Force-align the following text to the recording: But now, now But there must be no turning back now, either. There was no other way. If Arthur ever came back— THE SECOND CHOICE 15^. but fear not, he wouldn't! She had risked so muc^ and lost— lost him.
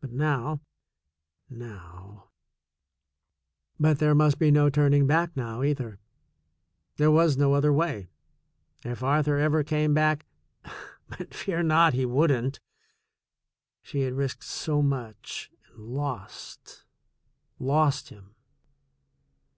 But 0.00 0.12
now, 0.12 0.62
now 1.50 2.30
But 3.78 3.98
there 3.98 4.14
must 4.14 4.38
be 4.38 4.50
no 4.50 4.70
turning 4.70 5.06
back 5.06 5.36
now, 5.36 5.62
either. 5.62 5.98
There 6.96 7.10
was 7.10 7.36
no 7.36 7.52
other 7.52 7.70
way. 7.70 8.08
If 8.82 9.02
Arthur 9.02 9.36
ever 9.36 9.62
came 9.62 9.92
back— 9.92 10.24
THE 10.62 10.70
SECOND 10.70 10.80
CHOICE 10.84 11.16
15^. 11.16 11.18
but 11.18 11.34
fear 11.34 11.62
not, 11.62 11.92
he 11.92 12.06
wouldn't! 12.06 12.60
She 13.82 14.00
had 14.04 14.14
risked 14.14 14.42
so 14.44 14.82
muc^ 14.82 15.50
and 15.68 15.78
lost— 15.84 16.84
lost 17.58 18.08
him. 18.08 18.34